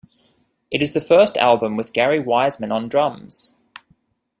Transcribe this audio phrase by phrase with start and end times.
[0.71, 3.53] It is the first album with Gary Wiseman on drums.